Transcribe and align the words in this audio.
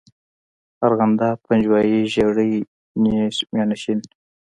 ارغنداب، 0.85 1.37
پنجوائی، 1.47 1.99
ژړی، 2.13 2.53
نیش، 3.01 3.35
میانشین. 3.53 3.99